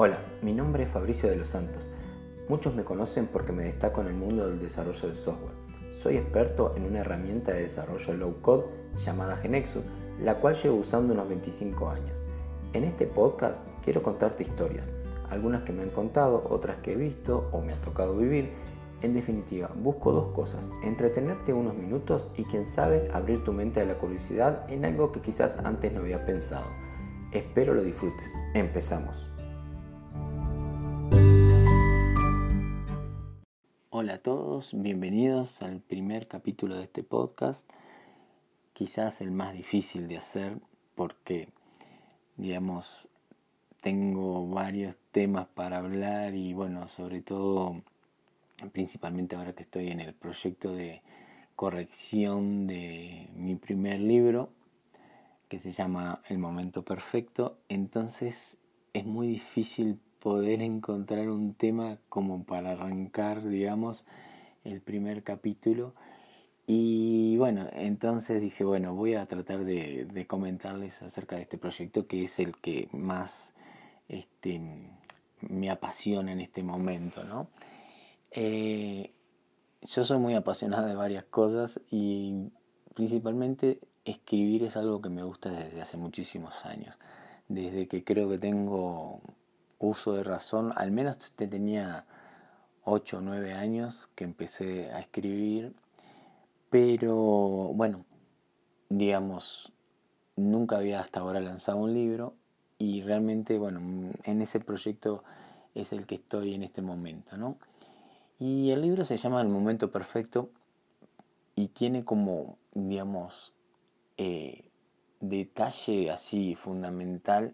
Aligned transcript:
Hola, 0.00 0.18
mi 0.42 0.52
nombre 0.52 0.84
es 0.84 0.90
Fabricio 0.90 1.28
de 1.28 1.34
los 1.34 1.48
Santos. 1.48 1.88
Muchos 2.48 2.72
me 2.72 2.84
conocen 2.84 3.26
porque 3.26 3.50
me 3.50 3.64
destaco 3.64 4.00
en 4.00 4.06
el 4.06 4.14
mundo 4.14 4.46
del 4.46 4.60
desarrollo 4.60 5.08
de 5.08 5.16
software. 5.16 5.56
Soy 5.92 6.16
experto 6.16 6.72
en 6.76 6.84
una 6.84 7.00
herramienta 7.00 7.52
de 7.52 7.62
desarrollo 7.62 8.14
low 8.14 8.40
code 8.40 8.66
llamada 8.94 9.36
Genexus, 9.38 9.82
la 10.20 10.36
cual 10.36 10.54
llevo 10.54 10.76
usando 10.76 11.14
unos 11.14 11.28
25 11.28 11.90
años. 11.90 12.24
En 12.74 12.84
este 12.84 13.08
podcast 13.08 13.66
quiero 13.82 14.04
contarte 14.04 14.44
historias, 14.44 14.92
algunas 15.30 15.62
que 15.62 15.72
me 15.72 15.82
han 15.82 15.90
contado, 15.90 16.44
otras 16.48 16.76
que 16.80 16.92
he 16.92 16.96
visto 16.96 17.48
o 17.50 17.60
me 17.60 17.72
ha 17.72 17.80
tocado 17.80 18.16
vivir. 18.16 18.52
En 19.02 19.14
definitiva, 19.14 19.68
busco 19.74 20.12
dos 20.12 20.30
cosas, 20.30 20.70
entretenerte 20.84 21.52
unos 21.52 21.74
minutos 21.74 22.28
y 22.36 22.44
quien 22.44 22.66
sabe 22.66 23.10
abrir 23.12 23.42
tu 23.42 23.52
mente 23.52 23.80
a 23.80 23.84
la 23.84 23.98
curiosidad 23.98 24.64
en 24.70 24.84
algo 24.84 25.10
que 25.10 25.22
quizás 25.22 25.58
antes 25.64 25.92
no 25.92 26.02
había 26.02 26.24
pensado. 26.24 26.66
Espero 27.32 27.74
lo 27.74 27.82
disfrutes. 27.82 28.32
Empezamos. 28.54 29.28
Hola 34.00 34.14
a 34.14 34.18
todos, 34.18 34.80
bienvenidos 34.80 35.60
al 35.60 35.80
primer 35.80 36.28
capítulo 36.28 36.76
de 36.76 36.84
este 36.84 37.02
podcast, 37.02 37.68
quizás 38.72 39.20
el 39.20 39.32
más 39.32 39.54
difícil 39.54 40.06
de 40.06 40.18
hacer 40.18 40.60
porque, 40.94 41.48
digamos, 42.36 43.08
tengo 43.80 44.46
varios 44.46 44.96
temas 45.10 45.48
para 45.48 45.78
hablar 45.78 46.36
y 46.36 46.52
bueno, 46.54 46.86
sobre 46.86 47.22
todo, 47.22 47.82
principalmente 48.70 49.34
ahora 49.34 49.54
que 49.54 49.64
estoy 49.64 49.88
en 49.88 49.98
el 49.98 50.14
proyecto 50.14 50.72
de 50.72 51.02
corrección 51.56 52.68
de 52.68 53.28
mi 53.34 53.56
primer 53.56 53.98
libro, 53.98 54.52
que 55.48 55.58
se 55.58 55.72
llama 55.72 56.22
El 56.28 56.38
Momento 56.38 56.84
Perfecto, 56.84 57.58
entonces 57.68 58.58
es 58.92 59.04
muy 59.04 59.26
difícil 59.26 59.98
poder 60.20 60.62
encontrar 60.62 61.28
un 61.30 61.54
tema 61.54 61.98
como 62.08 62.44
para 62.44 62.72
arrancar, 62.72 63.46
digamos, 63.46 64.04
el 64.64 64.80
primer 64.80 65.22
capítulo. 65.22 65.94
Y 66.66 67.36
bueno, 67.38 67.66
entonces 67.72 68.42
dije, 68.42 68.64
bueno, 68.64 68.94
voy 68.94 69.14
a 69.14 69.26
tratar 69.26 69.64
de, 69.64 70.26
comentarles 70.28 71.02
acerca 71.02 71.36
de 71.36 71.42
este 71.42 71.56
proyecto 71.58 72.06
que 72.06 72.24
es 72.24 72.38
el 72.38 72.56
que 72.56 72.88
más 72.92 73.54
este, 74.08 74.60
me 75.40 75.70
apasiona 75.70 76.32
en 76.32 76.40
este 76.40 76.62
momento, 76.62 77.24
¿no? 77.24 77.48
Eh, 78.30 79.12
yo 79.82 80.04
soy 80.04 80.18
muy 80.18 80.34
apasionado 80.34 80.86
de 80.86 80.94
varias 80.94 81.24
cosas 81.24 81.80
y 81.90 82.50
principalmente 82.94 83.80
escribir 84.04 84.64
es 84.64 84.76
algo 84.76 85.00
que 85.00 85.08
me 85.08 85.22
gusta 85.22 85.50
desde 85.50 85.80
hace 85.80 85.96
muchísimos 85.96 86.66
años. 86.66 86.98
Desde 87.48 87.88
que 87.88 88.04
creo 88.04 88.28
que 88.28 88.38
tengo 88.38 89.22
uso 89.78 90.12
de 90.12 90.24
razón, 90.24 90.72
al 90.76 90.90
menos 90.90 91.32
tenía 91.32 92.04
8 92.84 93.18
o 93.18 93.20
9 93.20 93.52
años 93.52 94.08
que 94.14 94.24
empecé 94.24 94.90
a 94.92 95.00
escribir, 95.00 95.74
pero 96.70 97.16
bueno, 97.16 98.04
digamos, 98.88 99.72
nunca 100.36 100.76
había 100.78 101.00
hasta 101.00 101.20
ahora 101.20 101.40
lanzado 101.40 101.78
un 101.78 101.94
libro 101.94 102.34
y 102.78 103.02
realmente, 103.02 103.58
bueno, 103.58 103.80
en 104.24 104.42
ese 104.42 104.60
proyecto 104.60 105.24
es 105.74 105.92
el 105.92 106.06
que 106.06 106.16
estoy 106.16 106.54
en 106.54 106.62
este 106.62 106.82
momento, 106.82 107.36
¿no? 107.36 107.56
Y 108.38 108.70
el 108.70 108.82
libro 108.82 109.04
se 109.04 109.16
llama 109.16 109.42
El 109.42 109.48
Momento 109.48 109.90
Perfecto 109.90 110.50
y 111.56 111.68
tiene 111.68 112.04
como, 112.04 112.56
digamos, 112.72 113.52
eh, 114.16 114.64
detalle 115.20 116.10
así 116.10 116.54
fundamental 116.54 117.52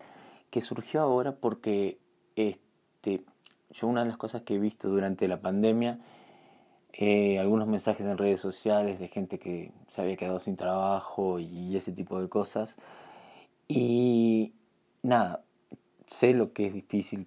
que 0.50 0.60
surgió 0.60 1.00
ahora 1.00 1.36
porque 1.36 1.98
este, 2.36 3.22
yo 3.70 3.86
una 3.86 4.02
de 4.02 4.08
las 4.08 4.16
cosas 4.16 4.42
que 4.42 4.54
he 4.54 4.58
visto 4.58 4.88
durante 4.88 5.28
la 5.28 5.40
pandemia, 5.40 5.98
eh, 6.92 7.38
algunos 7.38 7.66
mensajes 7.66 8.06
en 8.06 8.18
redes 8.18 8.40
sociales 8.40 9.00
de 9.00 9.08
gente 9.08 9.38
que 9.38 9.72
se 9.88 10.02
había 10.02 10.16
quedado 10.16 10.38
sin 10.38 10.56
trabajo 10.56 11.40
y 11.40 11.76
ese 11.76 11.92
tipo 11.92 12.20
de 12.20 12.28
cosas. 12.28 12.76
Y 13.66 14.52
nada, 15.02 15.44
sé 16.06 16.32
lo 16.34 16.52
que 16.52 16.66
es 16.66 16.74
difícil 16.74 17.26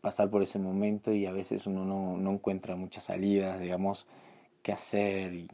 pasar 0.00 0.30
por 0.30 0.42
ese 0.42 0.58
momento 0.58 1.12
y 1.12 1.26
a 1.26 1.32
veces 1.32 1.66
uno 1.66 1.84
no, 1.84 2.30
encuentra 2.30 2.76
muchas 2.76 3.04
salidas, 3.04 3.58
digamos, 3.60 4.06
qué 4.62 4.72
hacer 4.72 5.32
y, 5.32 5.48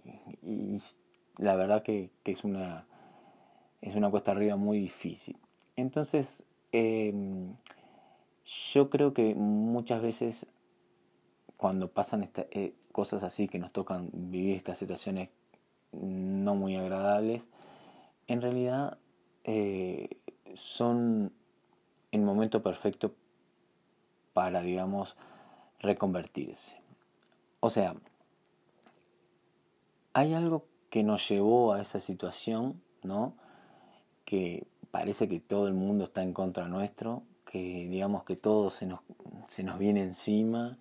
la 1.38 1.54
verdad 1.54 1.82
que, 1.82 2.10
es, 2.24 2.44
una, 2.44 2.86
es 3.80 3.94
una 3.94 4.10
cuesta 4.10 4.32
arriba 4.32 4.56
muy 4.56 4.78
difícil. 4.80 5.36
Entonces, 5.76 6.44
em, 6.72 7.54
yo 8.50 8.90
creo 8.90 9.14
que 9.14 9.34
muchas 9.34 10.02
veces 10.02 10.46
cuando 11.56 11.88
pasan 11.88 12.28
eh, 12.50 12.74
cosas 12.90 13.22
así, 13.22 13.46
que 13.46 13.58
nos 13.58 13.70
tocan 13.70 14.10
vivir 14.12 14.56
estas 14.56 14.78
situaciones 14.78 15.28
no 15.92 16.54
muy 16.54 16.76
agradables, 16.76 17.48
en 18.26 18.40
realidad 18.40 18.98
eh, 19.44 20.16
son 20.54 21.32
el 22.10 22.22
momento 22.22 22.62
perfecto 22.62 23.14
para, 24.32 24.62
digamos, 24.62 25.16
reconvertirse. 25.78 26.80
O 27.60 27.70
sea, 27.70 27.94
hay 30.12 30.34
algo 30.34 30.66
que 30.88 31.02
nos 31.04 31.28
llevó 31.28 31.72
a 31.72 31.82
esa 31.82 32.00
situación, 32.00 32.82
¿no? 33.02 33.34
Que 34.24 34.66
parece 34.90 35.28
que 35.28 35.38
todo 35.40 35.68
el 35.68 35.74
mundo 35.74 36.04
está 36.04 36.22
en 36.22 36.32
contra 36.32 36.66
nuestro, 36.66 37.22
que 37.50 37.88
digamos 37.88 38.22
que 38.22 38.36
todo 38.36 38.70
se 38.70 38.86
nos, 38.86 39.00
se 39.48 39.64
nos 39.64 39.76
viene 39.76 40.02
encima 40.02 40.78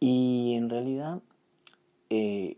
y 0.00 0.54
en 0.54 0.70
realidad 0.70 1.20
eh, 2.08 2.56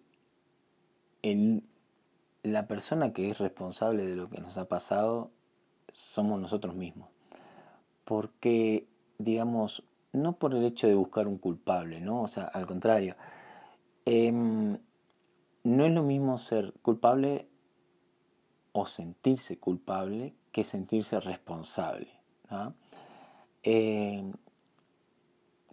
la 2.44 2.68
persona 2.68 3.12
que 3.12 3.30
es 3.30 3.38
responsable 3.38 4.06
de 4.06 4.14
lo 4.14 4.30
que 4.30 4.40
nos 4.40 4.56
ha 4.56 4.68
pasado 4.68 5.32
somos 5.92 6.40
nosotros 6.40 6.76
mismos. 6.76 7.08
Porque, 8.04 8.86
digamos, 9.18 9.82
no 10.12 10.38
por 10.38 10.54
el 10.54 10.64
hecho 10.64 10.86
de 10.86 10.94
buscar 10.94 11.26
un 11.26 11.38
culpable, 11.38 12.00
¿no? 12.00 12.22
O 12.22 12.28
sea, 12.28 12.44
al 12.44 12.66
contrario, 12.66 13.16
em, 14.04 14.78
no 15.64 15.84
es 15.84 15.92
lo 15.92 16.04
mismo 16.04 16.38
ser 16.38 16.72
culpable 16.82 17.48
o 18.72 18.86
sentirse 18.86 19.58
culpable 19.58 20.34
que 20.52 20.62
sentirse 20.62 21.18
responsable. 21.20 22.08
¿ah? 22.48 22.72
Eh, 23.70 24.24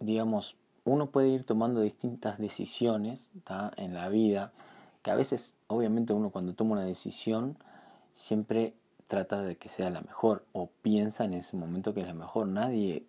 digamos, 0.00 0.58
uno 0.84 1.10
puede 1.10 1.28
ir 1.28 1.44
tomando 1.44 1.80
distintas 1.80 2.36
decisiones 2.36 3.30
en 3.78 3.94
la 3.94 4.10
vida, 4.10 4.52
que 5.00 5.10
a 5.10 5.14
veces, 5.14 5.54
obviamente, 5.66 6.12
uno 6.12 6.28
cuando 6.28 6.52
toma 6.54 6.72
una 6.72 6.84
decisión, 6.84 7.56
siempre 8.12 8.74
trata 9.06 9.40
de 9.40 9.56
que 9.56 9.70
sea 9.70 9.88
la 9.88 10.02
mejor 10.02 10.44
o 10.52 10.68
piensa 10.82 11.24
en 11.24 11.32
ese 11.32 11.56
momento 11.56 11.94
que 11.94 12.02
es 12.02 12.06
la 12.06 12.12
mejor. 12.12 12.48
Nadie 12.48 13.06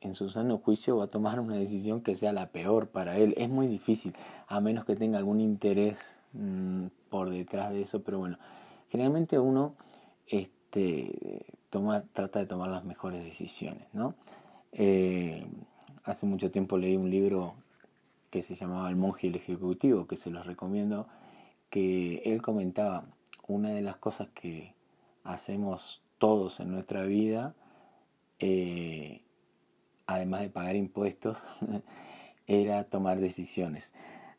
en 0.00 0.16
su 0.16 0.28
sano 0.28 0.58
juicio 0.58 0.96
va 0.96 1.04
a 1.04 1.10
tomar 1.10 1.38
una 1.38 1.54
decisión 1.54 2.00
que 2.00 2.16
sea 2.16 2.32
la 2.32 2.48
peor 2.48 2.88
para 2.88 3.16
él. 3.18 3.34
Es 3.36 3.48
muy 3.48 3.68
difícil, 3.68 4.16
a 4.48 4.60
menos 4.60 4.84
que 4.84 4.96
tenga 4.96 5.18
algún 5.18 5.40
interés 5.40 6.22
mm, 6.32 6.86
por 7.08 7.30
detrás 7.30 7.70
de 7.70 7.82
eso, 7.82 8.02
pero 8.02 8.18
bueno, 8.18 8.38
generalmente 8.88 9.38
uno 9.38 9.76
este, 10.26 11.46
trata 12.12 12.38
de 12.38 12.46
tomar 12.46 12.70
las 12.70 12.84
mejores 12.84 13.24
decisiones. 13.24 13.86
¿no? 13.92 14.14
Eh, 14.72 15.46
hace 16.04 16.26
mucho 16.26 16.50
tiempo 16.50 16.78
leí 16.78 16.96
un 16.96 17.10
libro 17.10 17.54
que 18.30 18.42
se 18.42 18.54
llamaba 18.54 18.88
El 18.88 18.96
monje 18.96 19.26
y 19.26 19.30
el 19.30 19.36
ejecutivo, 19.36 20.06
que 20.06 20.16
se 20.16 20.30
los 20.30 20.46
recomiendo, 20.46 21.06
que 21.70 22.22
él 22.24 22.42
comentaba 22.42 23.06
una 23.46 23.70
de 23.70 23.82
las 23.82 23.96
cosas 23.96 24.28
que 24.34 24.74
hacemos 25.22 26.02
todos 26.18 26.60
en 26.60 26.70
nuestra 26.70 27.04
vida, 27.04 27.54
eh, 28.38 29.22
además 30.06 30.40
de 30.40 30.50
pagar 30.50 30.76
impuestos, 30.76 31.56
era 32.46 32.84
tomar 32.84 33.20
decisiones. 33.20 33.92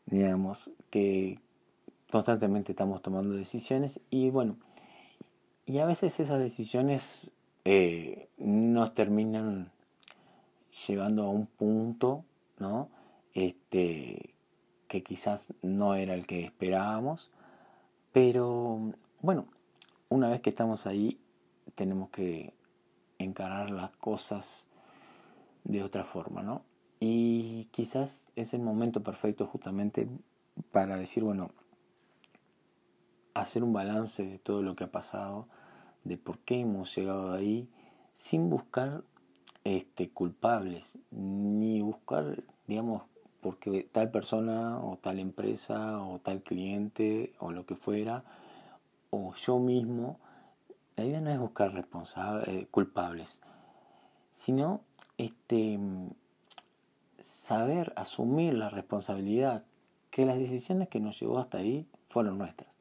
Digamos 0.06 0.70
que 0.90 1.40
constantemente 2.10 2.72
estamos 2.72 3.02
tomando 3.02 3.34
decisiones 3.34 4.00
y 4.10 4.30
bueno, 4.30 4.56
y 5.66 5.78
a 5.78 5.84
veces 5.84 6.18
esas 6.20 6.38
decisiones 6.38 7.32
eh, 7.64 8.28
nos 8.38 8.94
terminan 8.94 9.72
llevando 10.86 11.24
a 11.24 11.28
un 11.28 11.46
punto, 11.46 12.24
¿no? 12.58 12.88
Este, 13.34 14.34
que 14.86 15.02
quizás 15.02 15.52
no 15.62 15.94
era 15.94 16.14
el 16.14 16.26
que 16.26 16.44
esperábamos, 16.44 17.32
pero 18.12 18.92
bueno, 19.20 19.48
una 20.08 20.30
vez 20.30 20.40
que 20.40 20.50
estamos 20.50 20.86
ahí, 20.86 21.18
tenemos 21.74 22.10
que 22.10 22.54
encarar 23.18 23.70
las 23.70 23.90
cosas 23.96 24.66
de 25.64 25.82
otra 25.82 26.04
forma, 26.04 26.42
¿no? 26.42 26.62
Y 27.00 27.64
quizás 27.72 28.28
es 28.36 28.54
el 28.54 28.62
momento 28.62 29.02
perfecto 29.02 29.46
justamente 29.46 30.08
para 30.70 30.96
decir, 30.96 31.24
bueno, 31.24 31.50
hacer 33.40 33.62
un 33.64 33.72
balance 33.72 34.26
de 34.26 34.38
todo 34.38 34.62
lo 34.62 34.76
que 34.76 34.84
ha 34.84 34.90
pasado, 34.90 35.48
de 36.04 36.16
por 36.16 36.38
qué 36.38 36.60
hemos 36.60 36.94
llegado 36.94 37.32
ahí, 37.32 37.68
sin 38.12 38.48
buscar 38.48 39.02
este, 39.64 40.08
culpables, 40.10 40.98
ni 41.10 41.80
buscar, 41.80 42.44
digamos, 42.66 43.02
porque 43.40 43.88
tal 43.92 44.10
persona 44.10 44.80
o 44.80 44.96
tal 44.96 45.18
empresa 45.18 46.00
o 46.02 46.18
tal 46.18 46.42
cliente 46.42 47.34
o 47.38 47.52
lo 47.52 47.66
que 47.66 47.76
fuera, 47.76 48.24
o 49.10 49.34
yo 49.34 49.58
mismo, 49.58 50.18
la 50.96 51.04
idea 51.04 51.20
no 51.20 51.30
es 51.30 51.38
buscar 51.38 51.72
responsables, 51.72 52.48
eh, 52.48 52.66
culpables, 52.70 53.40
sino 54.32 54.80
este, 55.18 55.78
saber 57.18 57.92
asumir 57.96 58.54
la 58.54 58.70
responsabilidad 58.70 59.64
que 60.10 60.26
las 60.26 60.38
decisiones 60.38 60.88
que 60.88 61.00
nos 61.00 61.20
llevó 61.20 61.38
hasta 61.38 61.58
ahí 61.58 61.86
fueron 62.08 62.38
nuestras. 62.38 62.75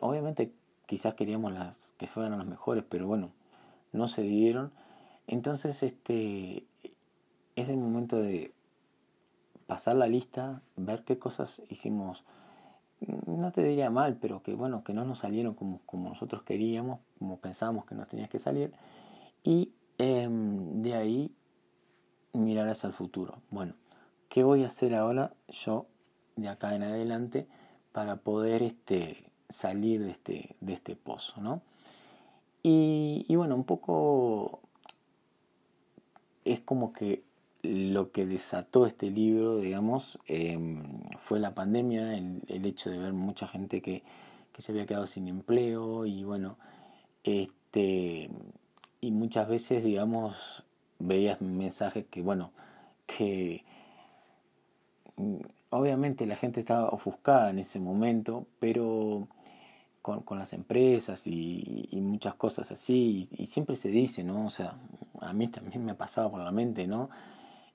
Obviamente 0.00 0.52
quizás 0.86 1.14
queríamos 1.14 1.52
las 1.52 1.94
que 1.98 2.06
fueran 2.06 2.38
las 2.38 2.46
mejores, 2.46 2.84
pero 2.88 3.06
bueno, 3.06 3.30
no 3.92 4.08
se 4.08 4.22
dieron. 4.22 4.72
Entonces 5.26 5.82
este 5.82 6.66
es 7.56 7.68
el 7.68 7.76
momento 7.76 8.16
de 8.16 8.52
pasar 9.66 9.96
la 9.96 10.06
lista, 10.06 10.62
ver 10.76 11.04
qué 11.04 11.18
cosas 11.18 11.62
hicimos, 11.68 12.24
no 13.26 13.52
te 13.52 13.62
diría 13.62 13.90
mal, 13.90 14.16
pero 14.20 14.42
que 14.42 14.54
bueno, 14.54 14.84
que 14.84 14.92
no 14.92 15.04
nos 15.04 15.20
salieron 15.20 15.54
como, 15.54 15.80
como 15.86 16.10
nosotros 16.10 16.42
queríamos, 16.42 17.00
como 17.18 17.38
pensábamos 17.38 17.86
que 17.86 17.94
nos 17.94 18.08
tenías 18.08 18.28
que 18.28 18.38
salir, 18.38 18.72
y 19.42 19.72
em, 19.98 20.82
de 20.82 20.94
ahí 20.94 21.34
mirar 22.32 22.68
hacia 22.68 22.86
el 22.86 22.92
futuro. 22.92 23.38
Bueno, 23.50 23.74
¿qué 24.28 24.42
voy 24.44 24.64
a 24.64 24.66
hacer 24.66 24.94
ahora 24.94 25.32
yo 25.48 25.86
de 26.36 26.48
acá 26.48 26.74
en 26.74 26.82
adelante 26.82 27.48
para 27.92 28.16
poder 28.16 28.62
este, 28.62 29.24
salir 29.48 30.02
de 30.02 30.10
este, 30.10 30.56
de 30.60 30.72
este 30.72 30.96
pozo, 30.96 31.40
¿no? 31.40 31.62
Y, 32.62 33.26
y 33.28 33.36
bueno, 33.36 33.54
un 33.54 33.64
poco 33.64 34.60
es 36.44 36.60
como 36.60 36.92
que 36.92 37.22
lo 37.62 38.10
que 38.10 38.26
desató 38.26 38.86
este 38.86 39.10
libro, 39.10 39.58
digamos, 39.58 40.18
em, 40.26 40.82
fue 41.18 41.38
la 41.38 41.54
pandemia, 41.54 42.16
el, 42.16 42.42
el, 42.48 42.66
hecho 42.66 42.90
de 42.90 42.98
ver 42.98 43.12
mucha 43.12 43.46
gente 43.46 43.80
que, 43.80 44.02
que, 44.52 44.62
se 44.62 44.72
había 44.72 44.86
quedado 44.86 45.06
sin 45.06 45.28
empleo 45.28 46.06
y 46.06 46.24
bueno, 46.24 46.56
este, 47.22 48.30
y 49.00 49.10
muchas 49.12 49.48
veces, 49.48 49.84
digamos, 49.84 50.64
veías 50.98 51.40
mensajes 51.40 52.06
que, 52.10 52.20
bueno, 52.22 52.52
que 53.06 53.64
obviamente 55.72 56.26
la 56.26 56.36
gente 56.36 56.60
estaba 56.60 56.88
ofuscada 56.88 57.50
en 57.50 57.58
ese 57.58 57.80
momento, 57.80 58.46
pero 58.60 59.26
con, 60.02 60.38
las 60.38 60.52
empresas 60.52 61.26
y, 61.26 61.88
muchas 61.92 62.34
cosas 62.34 62.70
así, 62.70 63.28
y, 63.30 63.42
y 63.42 63.46
siempre 63.46 63.76
se 63.76 63.88
dice, 63.88 64.24
¿no? 64.24 64.46
O 64.46 64.50
sea, 64.50 64.76
a 65.20 65.32
mí 65.32 65.48
también 65.48 65.84
me 65.84 65.92
ha 65.92 65.96
pasado 65.96 66.30
por 66.30 66.40
la 66.40 66.50
mente, 66.50 66.86
¿no? 66.86 67.08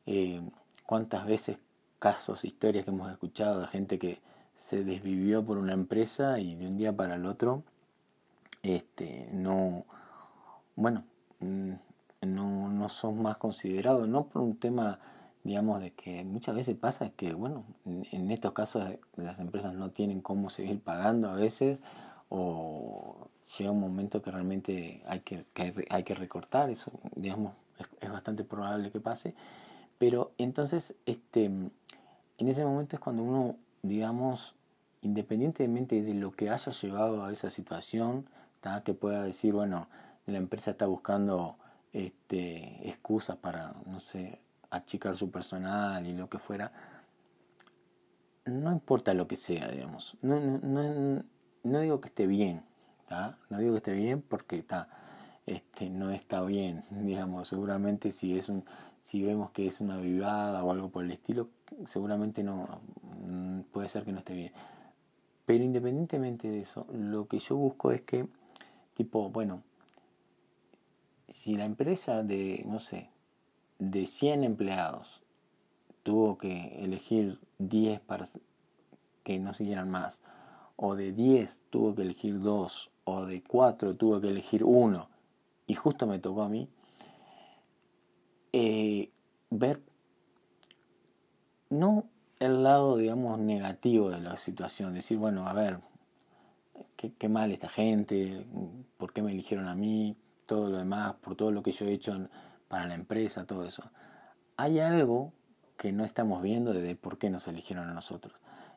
Eh, 0.06 0.42
cuántas 0.86 1.26
veces 1.26 1.58
casos, 2.00 2.46
historias 2.46 2.86
que 2.86 2.92
hemos 2.92 3.12
escuchado 3.12 3.62
de 3.62 3.68
gente 3.68 3.98
que 3.98 4.22
se 4.56 4.84
desvivió 4.84 5.44
por 5.44 5.58
una 5.58 5.74
empresa 5.74 6.40
y 6.40 6.56
de 6.56 6.68
un 6.68 6.78
día 6.78 6.96
para 6.96 7.16
el 7.16 7.26
otro, 7.26 7.64
este, 8.62 9.30
no, 9.34 9.86
bueno, 10.76 11.04
mm, 11.40 11.74
no, 12.22 12.70
no 12.70 12.90
son 12.90 13.22
más 13.22 13.38
considerados, 13.38 14.08
no 14.08 14.28
por 14.28 14.42
un 14.42 14.58
tema, 14.58 15.00
digamos, 15.48 15.80
de 15.80 15.92
que 15.92 16.26
muchas 16.26 16.54
veces 16.56 16.76
pasa 16.76 17.10
que, 17.12 17.34
bueno, 17.34 17.64
en 17.86 18.32
estos 18.32 18.52
casos 18.52 18.84
las 19.16 19.40
empresas 19.40 19.74
no 19.74 19.92
tienen 19.92 20.20
cómo 20.20 20.50
seguir 20.50 20.82
pagando 20.82 21.30
a 21.30 21.36
veces 21.36 21.80
o 22.28 23.30
llega 23.58 23.72
un 23.72 23.80
momento 23.80 24.22
que 24.22 24.30
realmente 24.30 25.02
hay 25.08 25.22
que, 25.22 25.46
hay 25.90 26.04
que 26.04 26.16
recortar, 26.16 26.70
eso, 26.70 26.92
digamos, 27.16 27.54
es 28.02 28.12
bastante 28.12 28.44
probable 28.44 28.92
que 28.92 29.00
pase. 29.00 29.36
Pero 29.98 30.32
entonces, 30.38 30.96
este, 31.06 31.46
en 31.46 31.72
ese 32.40 32.66
momento 32.66 32.98
es 32.98 33.00
cuando 33.00 33.24
uno, 33.24 33.56
digamos, 33.84 34.54
independientemente 35.02 36.02
de 36.02 36.14
lo 36.14 36.32
que 36.32 36.50
haya 36.50 36.74
llevado 36.74 37.24
a 37.24 37.32
esa 37.32 37.50
situación, 37.50 38.28
que 38.84 38.94
pueda 38.94 39.24
decir, 39.24 39.54
bueno, 39.54 39.88
la 40.26 40.40
empresa 40.40 40.72
está 40.72 40.88
buscando 40.88 41.56
este, 41.94 42.86
excusas 42.90 43.38
para, 43.38 43.74
no 43.86 44.02
sé, 44.02 44.42
achicar 44.70 45.16
su 45.16 45.32
personal 45.32 46.06
y 46.06 46.14
lo 46.14 46.30
que 46.30 46.40
fuera, 46.40 46.72
no 48.46 48.72
importa 48.72 49.14
lo 49.14 49.28
que 49.28 49.36
sea, 49.36 49.68
digamos. 49.68 50.18
No, 50.22 50.40
no, 50.40 50.60
no, 50.60 51.24
no 51.64 51.80
digo 51.80 52.02
que 52.02 52.08
esté 52.08 52.28
bien, 52.28 52.64
no 53.50 53.58
digo 53.60 53.74
que 53.74 53.78
esté 53.78 53.94
bien 53.94 54.22
porque 54.22 54.58
está, 54.58 54.90
este, 55.46 55.90
no 55.90 56.12
está 56.12 56.42
bien, 56.42 56.84
digamos, 56.90 57.48
seguramente 57.48 58.12
si 58.12 58.38
es 58.38 58.50
un 58.50 58.66
si 59.04 59.24
vemos 59.24 59.52
que 59.52 59.68
es 59.68 59.80
una 59.80 59.96
vivada 59.96 60.62
o 60.66 60.72
algo 60.72 60.90
por 60.90 61.06
el 61.06 61.12
estilo, 61.12 61.48
seguramente 61.86 62.44
no 62.44 62.82
mm, 63.26 63.62
puede 63.72 63.88
ser 63.88 64.04
que 64.04 64.12
no 64.12 64.20
esté 64.20 64.34
bien. 64.34 64.52
Pero 65.46 65.64
independientemente 65.64 66.50
de 66.50 66.60
eso, 66.60 66.86
lo 66.92 67.26
que 67.26 67.40
yo 67.40 67.56
busco 67.56 67.94
es 67.94 68.02
que, 68.02 68.28
tipo, 68.96 69.30
bueno, 69.30 69.64
si 71.30 71.56
la 71.56 71.64
empresa 71.64 72.22
de, 72.22 72.66
no 72.68 72.80
sé, 72.80 73.10
de 73.80 74.06
100 74.06 74.44
empleados 74.44 75.22
tuvo 76.04 76.38
que 76.38 76.84
elegir 76.84 77.40
10 77.60 78.00
para 78.02 78.26
que 79.24 79.40
no 79.40 79.54
siguieran 79.54 79.90
más, 79.90 80.22
o 80.78 80.96
de 80.96 81.12
10 81.12 81.64
tuvo 81.70 81.96
que 81.96 82.04
elegir 82.04 82.40
2, 82.40 82.92
o 83.04 83.26
de 83.26 83.44
4 83.44 83.96
tuvo 83.96 84.22
que 84.22 84.30
elegir 84.30 84.64
1, 84.64 85.10
y 85.68 85.74
justo 85.76 86.08
me 86.08 86.20
tocó 86.20 86.44
a 86.44 86.50
mí, 86.50 86.70
eh, 88.54 89.12
ver 89.50 89.82
no 91.70 92.06
el 92.40 92.64
lado, 92.64 92.98
digamos, 92.98 93.38
negativo 93.40 94.10
de 94.10 94.22
la 94.22 94.38
situación, 94.38 94.94
decir, 94.94 95.18
bueno, 95.18 95.48
a 95.48 95.54
ver, 95.54 95.80
qué, 96.96 97.12
qué, 97.12 97.28
mal 97.28 97.52
esta 97.52 97.68
gente, 97.68 98.46
por 98.98 99.12
qué 99.12 99.22
me 99.22 99.32
eligieron 99.32 99.68
a 99.68 99.76
mí, 99.76 100.16
todo 100.46 100.70
lo 100.70 100.78
demás, 100.78 101.16
por 101.16 101.36
todo 101.36 101.52
lo 101.52 101.64
que 101.64 101.72
yo 101.74 101.86
he 101.86 101.92
hecho 101.92 102.30
para 102.68 102.88
la 102.88 102.96
empresa, 102.96 103.46
todo 103.46 103.66
eso. 103.66 103.84
Hay 104.58 104.80
algo 104.80 105.34
que 105.78 105.92
no 105.92 106.06
estamos 106.06 106.42
viendo 106.42 106.74
de 106.74 106.96
por 106.96 107.18
qué 107.18 107.30
nos 107.30 107.48
eligieron 107.48 107.90
a 107.90 107.94
nosotros. 107.94 108.34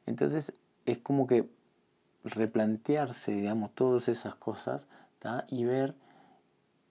Entonces 0.06 0.52
es 0.86 0.98
como 0.98 1.26
que 1.26 1.48
replantearse, 2.24 3.32
digamos, 3.32 3.74
todas 3.74 4.08
esas 4.08 4.34
cosas 4.34 4.86
y 5.48 5.64
ver 5.64 5.94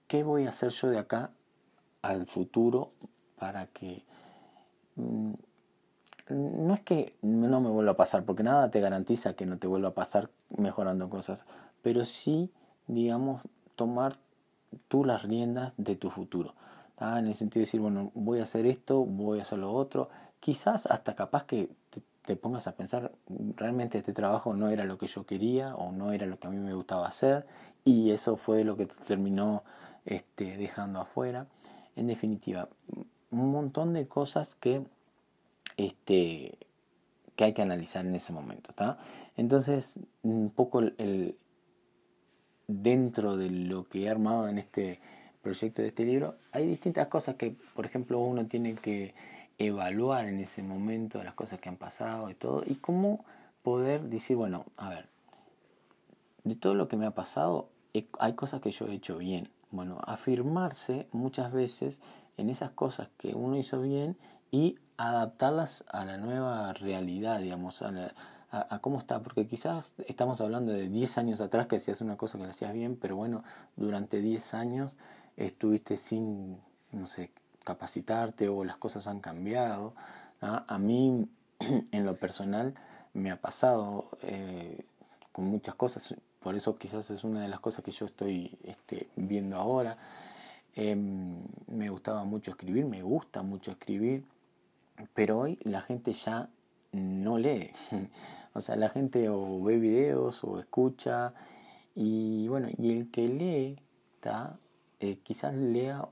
qué 0.06 0.22
voy 0.22 0.46
a 0.46 0.50
hacer 0.50 0.70
yo 0.70 0.88
de 0.88 0.98
acá 0.98 1.30
al 2.02 2.26
futuro 2.26 2.92
para 3.38 3.66
que 3.66 4.04
mm, 4.96 5.32
no 6.30 6.74
es 6.74 6.80
que 6.80 7.12
no 7.22 7.60
me 7.60 7.70
vuelva 7.70 7.92
a 7.92 7.96
pasar, 7.96 8.24
porque 8.24 8.42
nada 8.42 8.70
te 8.70 8.80
garantiza 8.80 9.34
que 9.34 9.46
no 9.46 9.58
te 9.58 9.66
vuelva 9.66 9.90
a 9.90 9.94
pasar 9.94 10.30
mejorando 10.56 11.10
cosas, 11.10 11.44
pero 11.82 12.04
sí, 12.04 12.50
digamos, 12.86 13.42
tomar 13.74 14.16
tú 14.88 15.04
las 15.04 15.22
riendas 15.22 15.72
de 15.76 15.96
tu 15.96 16.10
futuro. 16.10 16.54
En 17.00 17.26
el 17.26 17.34
sentido 17.34 17.60
de 17.60 17.66
decir, 17.66 17.80
bueno, 17.80 18.12
voy 18.14 18.40
a 18.40 18.44
hacer 18.44 18.66
esto, 18.66 19.04
voy 19.04 19.38
a 19.38 19.42
hacer 19.42 19.58
lo 19.58 19.72
otro. 19.72 20.10
Quizás 20.38 20.86
hasta 20.86 21.14
capaz 21.14 21.44
que 21.44 21.70
te, 22.24 22.36
pongas 22.36 22.66
a 22.66 22.76
pensar, 22.76 23.12
realmente 23.56 23.98
este 23.98 24.12
trabajo 24.12 24.54
no 24.54 24.68
era 24.68 24.84
lo 24.84 24.98
que 24.98 25.06
yo 25.08 25.26
quería 25.26 25.74
o 25.74 25.90
no 25.90 26.12
era 26.12 26.26
lo 26.26 26.38
que 26.38 26.46
a 26.46 26.50
mí 26.50 26.58
me 26.58 26.74
gustaba 26.74 27.08
hacer 27.08 27.46
y 27.84 28.10
eso 28.10 28.36
fue 28.36 28.62
lo 28.62 28.76
que 28.76 28.86
te 28.86 28.94
terminó 29.04 29.64
este, 30.04 30.56
dejando 30.56 31.00
afuera 31.00 31.48
en 31.96 32.06
definitiva, 32.06 32.68
un 33.30 33.52
montón 33.52 33.92
de 33.92 34.06
cosas 34.08 34.54
que, 34.54 34.84
este, 35.76 36.58
que 37.36 37.44
hay 37.44 37.52
que 37.52 37.62
analizar 37.62 38.06
en 38.06 38.14
ese 38.14 38.32
momento. 38.32 38.72
Entonces, 39.36 40.00
un 40.22 40.50
poco 40.50 40.80
el, 40.80 41.36
dentro 42.66 43.36
de 43.36 43.50
lo 43.50 43.88
que 43.88 44.04
he 44.04 44.08
armado 44.08 44.48
en 44.48 44.58
este 44.58 45.00
proyecto 45.42 45.82
de 45.82 45.88
este 45.88 46.04
libro, 46.04 46.36
hay 46.52 46.66
distintas 46.66 47.08
cosas 47.08 47.36
que, 47.36 47.56
por 47.74 47.86
ejemplo, 47.86 48.18
uno 48.18 48.46
tiene 48.46 48.74
que 48.74 49.14
evaluar 49.58 50.26
en 50.26 50.38
ese 50.40 50.62
momento 50.62 51.22
las 51.22 51.34
cosas 51.34 51.60
que 51.60 51.68
han 51.68 51.76
pasado 51.76 52.30
y 52.30 52.34
todo, 52.34 52.62
y 52.66 52.76
cómo 52.76 53.24
poder 53.62 54.02
decir, 54.02 54.36
bueno, 54.36 54.64
a 54.76 54.88
ver, 54.88 55.06
de 56.44 56.56
todo 56.56 56.74
lo 56.74 56.88
que 56.88 56.96
me 56.96 57.06
ha 57.06 57.10
pasado, 57.10 57.68
hay 58.18 58.32
cosas 58.34 58.60
que 58.60 58.70
yo 58.70 58.86
he 58.86 58.94
hecho 58.94 59.18
bien, 59.18 59.50
bueno, 59.70 59.98
afirmarse 60.04 61.06
muchas 61.12 61.52
veces 61.52 62.00
en 62.36 62.48
esas 62.48 62.70
cosas 62.70 63.08
que 63.18 63.34
uno 63.34 63.56
hizo 63.56 63.80
bien 63.80 64.16
y 64.50 64.78
adaptarlas 64.96 65.84
a 65.88 66.04
la 66.04 66.16
nueva 66.16 66.72
realidad, 66.72 67.40
digamos, 67.40 67.82
a, 67.82 68.12
a, 68.50 68.78
cómo 68.80 68.98
está, 68.98 69.22
porque 69.22 69.46
quizás 69.46 69.94
estamos 70.06 70.40
hablando 70.40 70.72
de 70.72 70.88
10 70.88 71.18
años 71.18 71.40
atrás 71.40 71.66
que 71.66 71.76
hacías 71.76 72.00
una 72.00 72.16
cosa 72.16 72.38
que 72.38 72.44
la 72.44 72.50
hacías 72.50 72.72
bien, 72.72 72.96
pero 72.96 73.16
bueno, 73.16 73.44
durante 73.76 74.20
10 74.20 74.54
años 74.54 74.96
estuviste 75.46 75.96
sin, 75.96 76.58
no 76.92 77.06
sé, 77.06 77.30
capacitarte 77.64 78.48
o 78.48 78.64
las 78.64 78.76
cosas 78.76 79.06
han 79.06 79.20
cambiado. 79.20 79.94
A 80.40 80.78
mí, 80.78 81.28
en 81.92 82.04
lo 82.04 82.16
personal, 82.16 82.74
me 83.12 83.30
ha 83.30 83.40
pasado 83.40 84.08
eh, 84.22 84.84
con 85.32 85.46
muchas 85.46 85.74
cosas 85.74 86.14
por 86.40 86.56
eso 86.56 86.76
quizás 86.76 87.10
es 87.10 87.22
una 87.22 87.42
de 87.42 87.48
las 87.48 87.60
cosas 87.60 87.84
que 87.84 87.90
yo 87.90 88.06
estoy 88.06 88.58
este, 88.64 89.08
viendo 89.14 89.56
ahora. 89.56 89.98
Em, 90.74 91.36
me 91.66 91.90
gustaba 91.90 92.24
mucho 92.24 92.50
escribir, 92.50 92.86
me 92.86 93.02
gusta 93.02 93.42
mucho 93.42 93.72
escribir, 93.72 94.24
pero 95.14 95.40
hoy 95.40 95.58
la 95.64 95.82
gente 95.82 96.12
ya 96.12 96.48
no 96.92 97.36
lee. 97.36 97.72
o 98.54 98.60
sea, 98.60 98.76
la 98.76 98.88
gente 98.88 99.28
o 99.28 99.62
ve 99.62 99.78
videos 99.78 100.42
o 100.42 100.58
escucha 100.58 101.34
y 101.94 102.48
bueno, 102.48 102.68
y 102.78 102.90
el 102.92 103.10
que 103.10 103.28
lee, 103.28 103.78
está 104.14 104.58
eh, 105.00 105.18
quizás 105.22 105.54
lea 105.54 106.06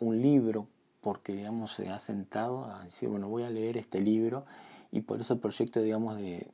un 0.00 0.20
libro 0.20 0.68
porque 1.00 1.34
digamos 1.34 1.72
se 1.72 1.90
ha 1.90 1.98
sentado 1.98 2.64
a 2.64 2.84
decir, 2.84 3.08
bueno, 3.08 3.28
voy 3.28 3.42
a 3.42 3.50
leer 3.50 3.76
este 3.76 4.00
libro 4.00 4.46
y 4.90 5.02
por 5.02 5.20
eso 5.20 5.34
el 5.34 5.40
proyecto, 5.40 5.82
digamos, 5.82 6.16
de, 6.16 6.48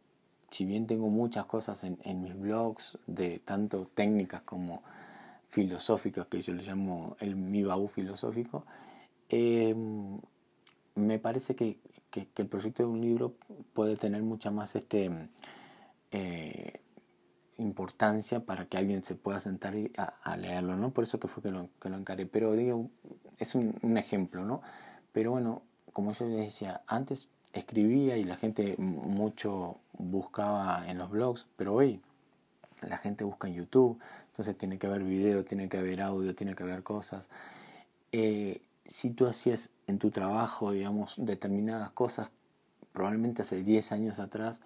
si 0.50 0.64
bien 0.64 0.86
tengo 0.86 1.08
muchas 1.08 1.46
cosas 1.46 1.84
en, 1.84 2.22
mis 2.22 2.36
blogs, 2.36 2.98
de 3.06 3.38
tanto 3.38 3.86
técnicas 3.94 4.42
como 4.42 4.82
filosóficas, 5.48 6.26
que 6.26 6.40
yo 6.40 6.52
le 6.52 6.62
llamo 6.62 7.16
el 7.20 7.36
mi 7.36 7.62
baú 7.62 7.86
filosófico, 7.86 8.64
eh, 9.28 9.74
me 10.94 11.18
parece 11.18 11.54
que, 11.54 11.78
que, 12.10 12.26
el 12.36 12.48
proyecto 12.48 12.82
de 12.82 12.88
un 12.88 13.00
libro 13.00 13.34
puede 13.72 13.96
tener 13.96 14.22
mucha 14.22 14.50
más 14.50 14.74
este, 14.74 15.10
eh, 16.10 16.80
importancia 17.60 18.40
para 18.40 18.66
que 18.66 18.78
alguien 18.78 19.04
se 19.04 19.14
pueda 19.14 19.40
sentar 19.40 19.74
y 19.74 19.92
a, 19.96 20.36
leerlo, 20.36 20.76
¿no? 20.76 20.90
Por 20.90 21.04
eso 21.04 21.20
que 21.20 21.28
fue 21.28 21.42
que 21.42 21.50
lo, 21.50 21.68
que 21.80 21.88
lo 21.88 21.96
encaré. 21.96 22.26
Pero 22.26 22.52
digo, 22.52 22.90
es 23.38 23.54
un, 23.54 23.78
un, 23.82 23.96
ejemplo, 23.96 24.44
¿no? 24.44 24.62
Pero 25.12 25.32
bueno, 25.32 25.62
como 25.92 26.12
yo 26.12 26.26
les 26.26 26.38
decía, 26.38 26.82
antes 26.86 27.28
escribía 27.52 28.16
y 28.16 28.24
la 28.24 28.36
gente 28.36 28.76
mucho 28.78 29.78
buscaba 29.92 30.88
en 30.88 30.98
los 30.98 31.10
blogs, 31.10 31.46
pero 31.56 31.74
hoy 31.74 32.00
la 32.88 32.98
gente 32.98 33.24
busca 33.24 33.48
en 33.48 33.54
YouTube, 33.54 33.98
entonces 34.28 34.56
tiene 34.56 34.78
que 34.78 34.86
haber 34.86 35.02
video, 35.02 35.44
tiene 35.44 35.68
que 35.68 35.78
haber 35.78 36.00
audio, 36.00 36.34
tiene 36.34 36.54
que 36.54 36.62
haber 36.62 36.82
cosas. 36.82 37.28
Eh, 38.12 38.62
si 38.86 39.10
tú 39.10 39.26
hacías 39.26 39.70
en 39.86 39.98
tu 39.98 40.10
trabajo, 40.10 40.72
digamos, 40.72 41.14
determinadas 41.18 41.90
cosas, 41.90 42.30
probablemente 42.92 43.42
hace 43.42 43.62
10 43.62 43.92
años 43.92 44.18
atrás 44.18 44.60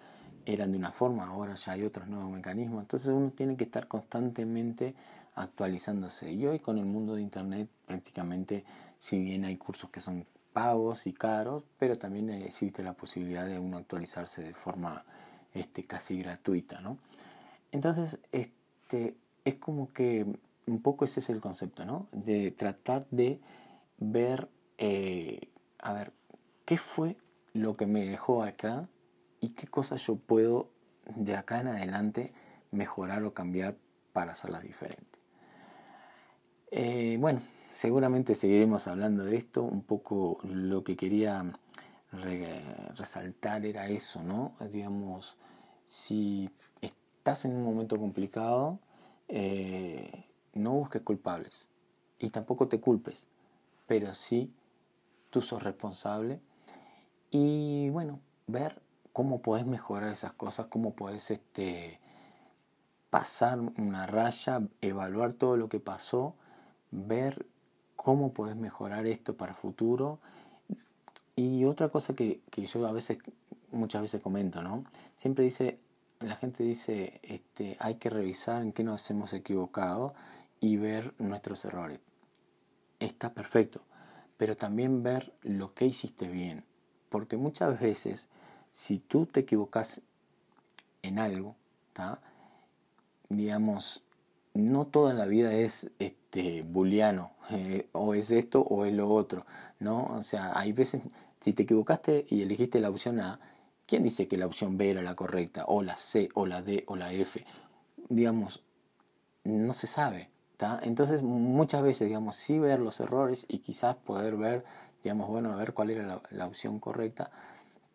eran 0.45 0.71
de 0.71 0.77
una 0.77 0.91
forma, 0.91 1.25
ahora 1.27 1.55
ya 1.55 1.73
hay 1.73 1.83
otros 1.83 2.07
nuevos 2.07 2.31
mecanismos, 2.31 2.81
entonces 2.81 3.09
uno 3.09 3.31
tiene 3.31 3.57
que 3.57 3.63
estar 3.63 3.87
constantemente 3.87 4.95
actualizándose. 5.35 6.31
Y 6.31 6.45
hoy 6.45 6.59
con 6.59 6.77
el 6.77 6.85
mundo 6.85 7.15
de 7.15 7.21
Internet 7.21 7.69
prácticamente, 7.85 8.63
si 8.99 9.19
bien 9.19 9.45
hay 9.45 9.57
cursos 9.57 9.89
que 9.89 9.99
son 9.99 10.25
pagos 10.53 11.07
y 11.07 11.13
caros, 11.13 11.63
pero 11.77 11.97
también 11.97 12.29
existe 12.29 12.81
la 12.83 12.93
posibilidad 12.93 13.45
de 13.45 13.59
uno 13.59 13.77
actualizarse 13.77 14.41
de 14.41 14.53
forma 14.53 15.03
este, 15.53 15.85
casi 15.85 16.19
gratuita, 16.19 16.79
¿no? 16.79 16.97
Entonces, 17.71 18.19
este, 18.31 19.15
es 19.43 19.55
como 19.55 19.87
que 19.87 20.25
un 20.67 20.81
poco 20.81 21.05
ese 21.05 21.19
es 21.19 21.29
el 21.29 21.41
concepto, 21.41 21.85
¿no? 21.85 22.07
De 22.11 22.51
tratar 22.51 23.05
de 23.11 23.39
ver, 23.97 24.47
eh, 24.77 25.49
a 25.79 25.93
ver, 25.93 26.13
qué 26.63 26.77
fue 26.77 27.17
lo 27.53 27.75
que 27.75 27.85
me 27.85 28.05
dejó 28.05 28.43
acá 28.43 28.87
y 29.41 29.49
qué 29.49 29.67
cosas 29.67 30.05
yo 30.05 30.15
puedo 30.15 30.69
de 31.15 31.35
acá 31.35 31.59
en 31.59 31.67
adelante 31.67 32.33
mejorar 32.71 33.23
o 33.23 33.33
cambiar 33.33 33.75
para 34.13 34.31
hacerlas 34.31 34.63
diferentes. 34.63 35.19
Eh, 36.71 37.17
bueno, 37.19 37.41
seguramente 37.69 38.35
seguiremos 38.35 38.87
hablando 38.87 39.23
de 39.23 39.37
esto. 39.37 39.63
Un 39.63 39.83
poco 39.83 40.39
lo 40.43 40.83
que 40.83 40.95
quería 40.95 41.43
resaltar 42.95 43.65
era 43.65 43.87
eso, 43.87 44.23
¿no? 44.23 44.53
Digamos, 44.71 45.35
si 45.85 46.49
estás 46.81 47.45
en 47.45 47.55
un 47.55 47.63
momento 47.63 47.97
complicado, 47.97 48.79
eh, 49.27 50.25
no 50.53 50.71
busques 50.71 51.01
culpables 51.01 51.67
y 52.19 52.29
tampoco 52.29 52.67
te 52.67 52.79
culpes, 52.79 53.25
pero 53.87 54.13
sí 54.13 54.53
tú 55.29 55.41
sos 55.41 55.63
responsable 55.63 56.39
y 57.31 57.89
bueno, 57.89 58.19
ver 58.47 58.81
cómo 59.15 59.41
puedes 59.41 59.65
mejorar 59.65 60.11
esas 60.11 60.33
cosas, 60.33 60.65
cómo 60.65 60.93
puedes 60.93 61.31
este, 61.31 62.01
pasar 63.09 63.57
una 63.77 64.05
raya, 64.05 64.67
evaluar 64.81 65.33
todo 65.33 65.55
lo 65.55 65.69
que 65.69 65.79
pasó, 65.79 66.35
ver 66.91 67.45
cómo 67.95 68.33
puedes 68.33 68.57
mejorar 68.57 69.07
esto 69.07 69.37
para 69.37 69.53
futuro. 69.53 70.19
Y 71.33 71.63
otra 71.63 71.87
cosa 71.87 72.13
que, 72.13 72.41
que, 72.51 72.65
yo 72.65 72.85
a 72.85 72.91
veces, 72.91 73.19
muchas 73.71 74.01
veces 74.01 74.21
comento, 74.21 74.61
¿no? 74.61 74.83
Siempre 75.15 75.45
dice, 75.45 75.79
la 76.19 76.35
gente 76.35 76.63
dice, 76.63 77.21
este, 77.23 77.77
hay 77.79 77.95
que 77.95 78.09
revisar 78.09 78.63
en 78.63 78.73
qué 78.73 78.83
nos 78.83 79.09
hemos 79.09 79.31
equivocado 79.31 80.13
y 80.59 80.75
ver 80.75 81.13
nuestros 81.19 81.63
errores. 81.63 82.01
Está 82.99 83.33
perfecto, 83.33 83.79
pero 84.35 84.57
también 84.57 85.03
ver 85.03 85.31
lo 85.41 85.73
que 85.73 85.85
hiciste 85.85 86.27
bien. 86.27 86.65
Porque 87.07 87.37
muchas 87.37 87.79
veces, 87.79 88.27
si 88.75 88.99
tú 88.99 89.25
te 89.25 89.39
equivocas 89.39 90.01
en 91.01 91.17
algo, 91.17 91.55
digamos, 93.29 94.03
no 94.53 94.85
toda 94.85 95.13
la 95.13 95.25
vida 95.27 95.53
es 95.53 95.89
este 95.97 96.61
booleano, 96.61 97.31
eh, 97.51 97.87
o 97.93 98.13
es 98.13 98.31
esto 98.31 98.59
o 98.59 98.83
es 98.83 98.93
lo 98.93 99.09
otro, 99.09 99.45
¿no? 99.79 100.03
O 100.07 100.21
sea, 100.21 100.51
hay 100.59 100.73
veces, 100.73 101.01
si 101.39 101.53
te 101.53 101.63
equivocaste 101.63 102.25
y 102.29 102.41
elegiste 102.41 102.81
la 102.81 102.89
opción 102.89 103.21
A, 103.21 103.39
¿quién 103.85 104.03
dice 104.03 104.27
que 104.27 104.37
la 104.37 104.45
opción 104.45 104.77
B 104.77 104.91
era 104.91 105.01
la 105.01 105.15
correcta? 105.15 105.63
O 105.67 105.81
la 105.81 105.95
C, 105.95 106.27
o 106.33 106.45
la 106.45 106.61
D, 106.61 106.83
o 106.87 106.97
la 106.97 107.13
F. 107.13 107.45
Digamos, 108.09 108.61
no 109.45 109.71
se 109.71 109.87
sabe. 109.87 110.29
Entonces, 110.81 111.21
muchas 111.21 111.81
veces, 111.81 112.07
digamos, 112.09 112.35
sí 112.35 112.59
ver 112.59 112.81
los 112.81 112.99
errores 112.99 113.45
y 113.47 113.59
quizás 113.59 113.95
poder 113.95 114.35
ver, 114.35 114.65
digamos, 115.01 115.29
bueno, 115.29 115.53
a 115.53 115.55
ver 115.55 115.73
cuál 115.73 115.91
era 115.91 116.21
la 116.29 116.45
opción 116.45 116.79
correcta, 116.79 117.31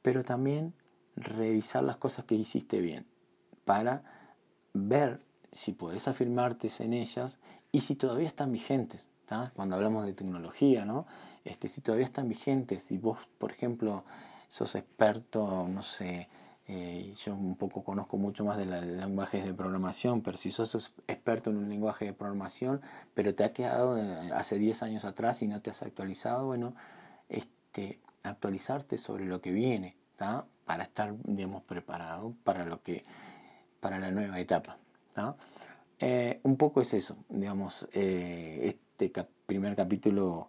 pero 0.03 0.25
también 0.25 0.75
revisar 1.17 1.85
las 1.85 1.97
cosas 1.97 2.25
que 2.25 2.35
hiciste 2.35 2.81
bien 2.81 3.07
para 3.65 4.03
ver 4.73 5.21
si 5.53 5.73
podés 5.73 6.09
afirmarte 6.09 6.71
en 6.79 6.93
ellas 6.93 7.39
y 7.73 7.81
si 7.81 7.97
todavía 7.97 8.29
están 8.29 8.53
vigentes. 8.53 9.09
Cuando 9.55 9.77
hablamos 9.77 10.07
de 10.07 10.13
tecnología, 10.13 10.85
¿no? 10.85 11.07
Este, 11.45 11.69
si 11.69 11.81
todavía 11.81 12.05
están 12.05 12.29
vigentes, 12.29 12.83
si 12.83 12.99
vos, 12.99 13.19
por 13.39 13.53
ejemplo, 13.53 14.05
sos 14.49 14.75
experto, 14.75 15.69
no 15.69 15.83
sé, 15.83 16.29
eh, 16.67 17.15
yo 17.25 17.35
un 17.35 17.55
poco 17.55 17.85
conozco 17.85 18.17
mucho 18.17 18.45
más 18.45 18.59
de 18.59 18.67
los 18.67 18.85
lenguajes 18.85 19.45
de 19.45 19.55
programación, 19.55 20.23
pero 20.23 20.37
si 20.37 20.51
sos 20.51 20.93
experto 21.07 21.51
en 21.51 21.59
un 21.59 21.69
lenguaje 21.69 22.07
de 22.07 22.13
programación, 22.13 22.81
pero 23.15 23.33
te 23.35 23.45
ha 23.45 23.53
quedado 23.53 23.97
eh, 23.97 24.33
hace 24.35 24.59
10 24.59 24.83
años 24.83 25.05
atrás 25.05 25.43
y 25.43 25.47
no 25.47 25.63
te 25.63 25.71
has 25.71 25.83
actualizado, 25.83 26.47
bueno, 26.47 26.75
este, 27.29 28.01
actualizarte 28.23 28.99
sobre 28.99 29.25
lo 29.25 29.41
que 29.41 29.53
viene, 29.53 29.97
para 30.67 30.85
estar, 30.85 31.15
digamos, 31.25 31.63
preparado 31.63 32.35
para 32.45 32.67
lo 32.67 32.83
que, 32.83 33.05
para 33.81 33.99
la 33.99 34.11
nueva 34.11 34.39
etapa. 34.39 34.77
Eh, 35.99 36.41
un 36.45 36.57
poco 36.57 36.81
es 36.81 36.95
eso, 36.95 37.17
digamos, 37.29 37.89
eh, 37.93 38.77
este 38.99 39.13
primer 39.47 39.77
capítulo 39.77 40.49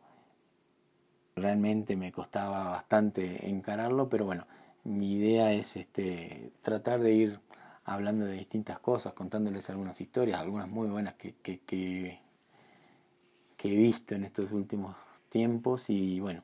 realmente 1.36 1.96
me 1.96 2.12
costaba 2.12 2.70
bastante 2.70 3.50
encararlo, 3.50 4.10
pero 4.10 4.26
bueno, 4.26 4.46
mi 4.84 5.14
idea 5.14 5.52
es 5.54 5.76
este, 5.76 6.52
tratar 6.62 7.00
de 7.02 7.14
ir 7.14 7.40
hablando 7.84 8.26
de 8.26 8.34
distintas 8.34 8.80
cosas, 8.80 9.14
contándoles 9.14 9.70
algunas 9.70 10.00
historias, 10.00 10.40
algunas 10.40 10.70
muy 10.70 10.90
buenas 10.90 11.16
que, 11.16 11.36
que, 11.36 11.60
que, 11.60 12.20
he 13.64 13.76
visto 13.76 14.16
en 14.16 14.24
estos 14.24 14.52
últimos 14.52 14.96
tiempos 15.30 15.90
y 15.90 16.20
bueno, 16.20 16.44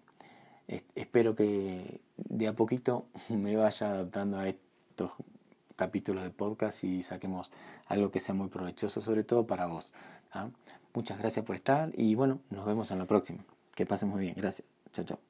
espero 0.96 1.36
que 1.36 2.02
de 2.18 2.48
a 2.48 2.56
poquito 2.56 3.06
me 3.30 3.56
vaya 3.56 3.90
adaptando 3.90 4.38
a 4.38 4.48
estos 4.48 5.12
capítulos 5.76 6.24
de 6.24 6.32
podcast 6.32 6.84
y 6.84 7.04
saquemos 7.04 7.52
algo 7.86 8.12
que 8.12 8.20
sea 8.20 8.36
muy 8.36 8.50
provechoso, 8.50 9.02
sobre 9.02 9.24
todo 9.24 9.48
para 9.48 9.68
vos. 9.68 9.94
¿ah? 10.32 10.50
Muchas 10.94 11.20
gracias 11.20 11.46
por 11.46 11.56
estar 11.56 11.92
y 11.96 12.16
bueno, 12.16 12.40
nos 12.50 12.66
vemos 12.66 12.92
en 12.92 13.00
la 13.00 13.06
próxima. 13.06 13.46
Que 13.76 13.86
pasen 13.86 14.10
muy 14.10 14.22
bien. 14.22 14.34
Gracias. 14.36 14.68
Chao, 14.92 15.06
chao. 15.06 15.27